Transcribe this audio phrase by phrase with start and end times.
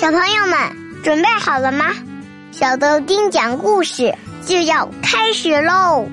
[0.00, 1.84] 小朋友们准备好了吗？
[2.52, 4.14] 小豆丁讲故事
[4.46, 6.08] 就要开始喽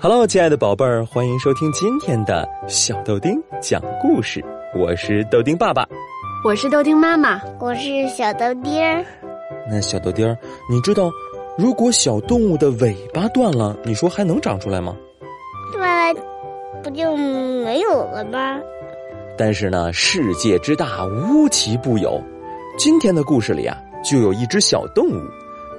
[0.00, 4.44] ！Hello，亲爱的宝贝儿，欢迎收听今天的小豆丁讲故事。
[4.74, 5.86] 我是豆丁爸爸，
[6.44, 9.04] 我是豆丁妈妈，我是小豆丁儿。
[9.70, 10.36] 那小豆丁儿，
[10.68, 11.08] 你知道？
[11.58, 14.96] 如果小动物的尾巴断了，你说还能长出来吗？
[15.72, 16.20] 断了，
[16.84, 18.60] 不就没有了吗？
[19.36, 22.22] 但是呢，世界之大，无奇不有。
[22.76, 25.20] 今天的故事里啊，就有一只小动物，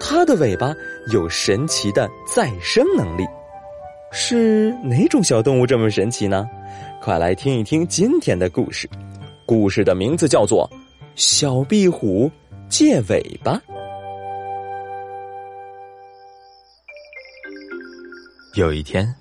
[0.00, 0.74] 它的尾巴
[1.12, 3.26] 有神奇的再生能力。
[4.10, 6.48] 是哪种小动物这么神奇呢？
[7.02, 8.88] 快来听一听今天的故事。
[9.44, 10.66] 故事的名字叫做
[11.16, 12.30] 《小壁虎
[12.70, 13.60] 借尾巴》。
[18.56, 19.14] 有一天，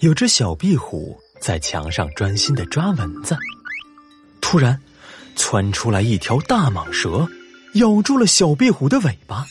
[0.00, 3.36] 有只小壁虎在墙上专心的抓蚊子，
[4.40, 4.76] 突然，
[5.36, 7.24] 窜出来一条大蟒蛇，
[7.74, 9.36] 咬住了小壁虎的尾巴。
[9.36, 9.46] 啊！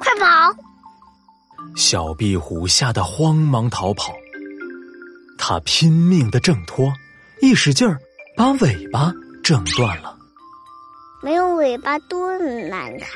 [0.00, 0.58] 快跑！
[1.76, 4.14] 小壁虎吓得慌忙逃跑。
[5.36, 6.90] 它拼命的挣脱，
[7.42, 8.00] 一使劲儿，
[8.34, 9.12] 把尾巴
[9.42, 10.16] 挣断了。
[11.22, 13.08] 没有尾巴多难看呀！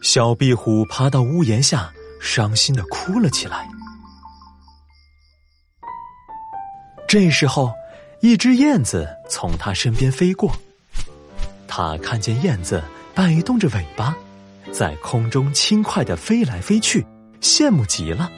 [0.00, 1.88] 小壁虎爬到屋檐下。
[2.22, 3.68] 伤心的哭了起来。
[7.08, 7.70] 这时候，
[8.20, 10.50] 一只燕子从他身边飞过，
[11.66, 14.16] 他看见燕子摆动着尾巴，
[14.70, 17.04] 在空中轻快的飞来飞去，
[17.40, 18.30] 羡慕极了。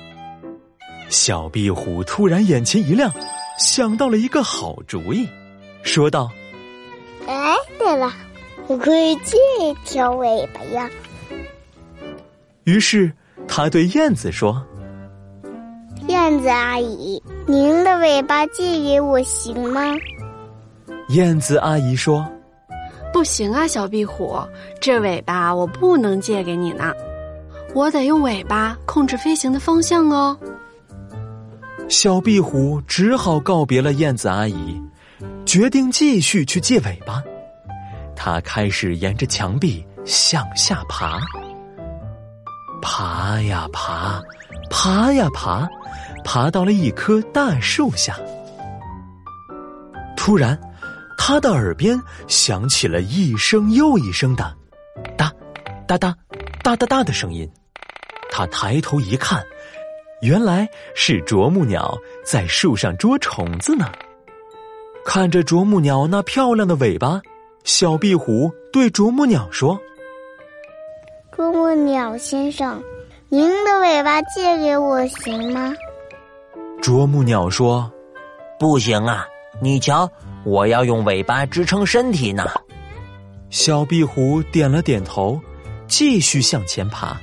[1.11, 3.13] 小壁虎突然眼前一亮，
[3.59, 5.29] 想到了一个好主意，
[5.85, 6.33] 说道
[7.29, 8.13] ：“哎，对了，
[8.67, 10.91] 我可以借一条尾巴呀。”
[12.65, 13.13] 于是。
[13.57, 14.61] 他对燕子说
[16.09, 19.81] ：“燕子阿姨，您的尾巴借给我行吗？”
[21.11, 22.27] 燕子阿姨说
[23.15, 24.37] ：“不行啊，小壁虎，
[24.81, 26.93] 这尾巴我不能借给你呢，
[27.77, 30.37] 我得用尾巴控制飞行的方向哦。”
[31.89, 34.83] 小壁虎只好告别了燕子阿姨，
[35.47, 37.23] 决定继续去借尾巴。
[38.17, 41.21] 他开始沿着墙壁向下爬。
[42.87, 44.23] 爬呀爬，
[44.69, 45.67] 爬呀爬，
[46.23, 48.15] 爬到了一棵大树下。
[50.15, 50.61] 突然，
[51.17, 54.55] 他的耳边响起了一声又一声的
[55.17, 55.33] “哒
[55.89, 56.15] 哒哒
[56.63, 57.51] 哒哒哒”的声音。
[58.31, 59.43] 他抬头一看，
[60.21, 63.91] 原来是啄木鸟在树上捉虫子呢。
[65.07, 67.23] 看着啄木鸟那漂亮的尾巴，
[67.65, 69.81] 小壁虎对啄木鸟说。
[71.75, 72.83] 鸟先生，
[73.29, 75.75] 您的尾巴借给我行吗？
[76.81, 77.91] 啄木鸟说
[78.59, 79.27] ：“不行啊，
[79.61, 80.09] 你瞧，
[80.45, 82.45] 我要用尾巴支撑身体呢。”
[83.51, 85.41] 小壁虎点了点头，
[85.87, 87.17] 继续向前爬。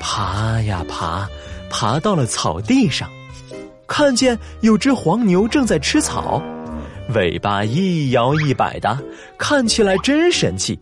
[0.00, 1.28] 爬呀爬，
[1.70, 3.08] 爬到了草地上，
[3.86, 6.42] 看见有只黄牛正在吃草，
[7.14, 8.98] 尾巴一摇一摆的，
[9.36, 10.78] 看起来真神气。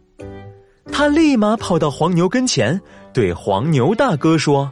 [0.92, 2.80] 他立马跑到黄牛跟前，
[3.12, 4.70] 对黄牛大哥说：“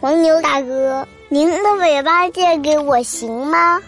[0.00, 3.80] 黄牛大哥，您的尾巴借给我行吗？”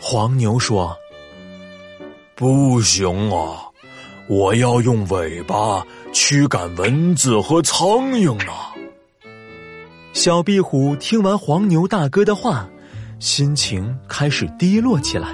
[0.00, 0.96] 黄牛说
[2.34, 3.68] ：“不行啊，
[4.28, 8.52] 我要用尾巴驱赶蚊子和苍蝇呢。”
[10.14, 12.68] 小壁虎听完黄牛大哥的话，
[13.18, 15.28] 心情开始低落起来。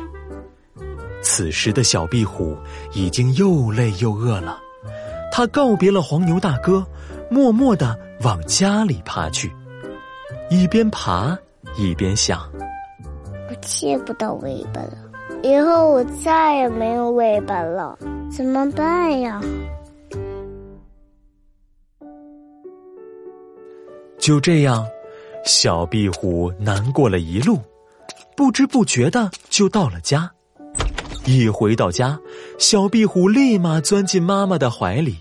[1.22, 2.56] 此时的小壁虎
[2.92, 4.58] 已经又累又饿了，
[5.31, 6.84] 他告别了黄牛大哥，
[7.31, 9.53] 默默的往家里爬去，
[10.48, 11.36] 一边爬
[11.76, 12.50] 一边想：
[13.48, 14.97] 我借不到尾巴了，
[15.42, 17.98] 以后我再也没有尾巴了，
[18.31, 19.41] 怎么办呀？
[24.19, 24.87] 就这样，
[25.44, 27.58] 小壁虎难过了一路，
[28.37, 30.31] 不知不觉的就到了家。
[31.31, 32.19] 一回到家，
[32.59, 35.17] 小壁虎立马钻进妈妈的怀里，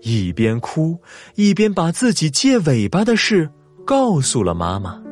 [0.00, 0.96] 一边哭
[1.34, 3.50] 一边把自己借尾巴的事
[3.84, 5.02] 告诉了妈妈。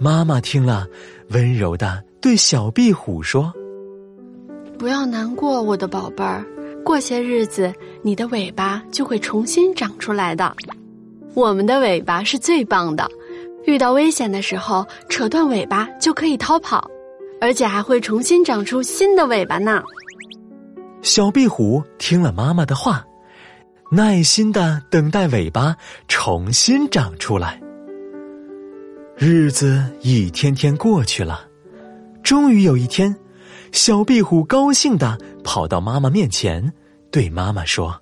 [0.00, 0.84] 妈妈听了，
[1.28, 3.52] 温柔的对小壁虎说
[4.76, 6.44] ：“不要难过，我的宝贝儿，
[6.84, 7.72] 过些日子
[8.02, 10.56] 你的尾巴就会重新长出来的。
[11.34, 13.08] 我们的尾巴是最棒的，
[13.64, 16.90] 遇到危险的时候，扯断尾巴就可以逃跑。”
[17.40, 19.82] 而且还会重新长出新的尾巴呢。
[21.02, 23.04] 小壁虎听了妈妈的话，
[23.90, 25.74] 耐心的等待尾巴
[26.08, 27.60] 重新长出来。
[29.16, 31.46] 日子一天天过去了，
[32.22, 33.14] 终于有一天，
[33.72, 36.72] 小壁虎高兴的跑到妈妈面前，
[37.10, 38.00] 对妈妈说：“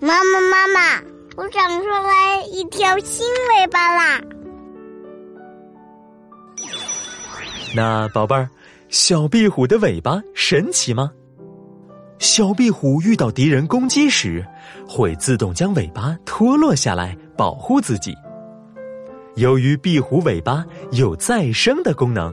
[0.00, 1.02] 妈妈，妈妈，
[1.36, 3.26] 我长出来一条新
[3.56, 4.20] 尾巴啦！”
[7.74, 8.48] 那宝贝儿，
[8.88, 11.10] 小壁虎的尾巴神奇吗？
[12.18, 14.44] 小壁虎遇到敌人攻击时，
[14.88, 18.14] 会自动将尾巴脱落下来保护自己。
[19.36, 22.32] 由于壁虎尾巴有再生的功能，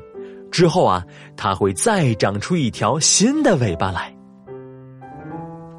[0.49, 1.05] 之后啊，
[1.35, 4.11] 它会再长出一条新的尾巴来。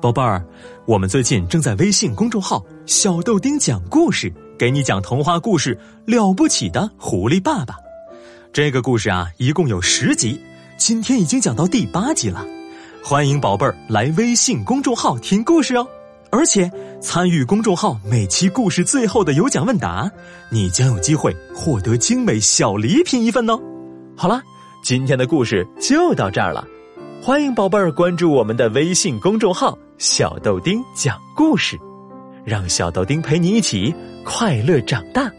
[0.00, 0.44] 宝贝儿，
[0.86, 5.74] 我们最近正在微信公众号“小豆丁讲故事”给你讲童话故事
[6.04, 7.74] 《了不起的狐狸爸爸》。
[8.56, 10.40] 这个故事啊，一共有十集，
[10.78, 12.42] 今天已经讲到第八集了。
[13.04, 15.86] 欢迎宝贝儿来微信公众号听故事哦，
[16.30, 20.10] 而且参与公众号每期故事最后的有奖问答，
[20.48, 23.60] 你将有机会获得精美小礼品一份哦。
[24.16, 24.40] 好了，
[24.82, 26.66] 今天的故事就到这儿了，
[27.22, 31.78] 欢迎宝贝儿关注我们的微信公众号“小豆丁讲故事”，
[32.42, 33.94] 让小豆丁陪你一起
[34.24, 35.30] 快乐长大。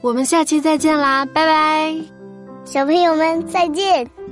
[0.00, 1.94] 我们下期再见啦，拜拜，
[2.64, 4.23] 小朋友们再见。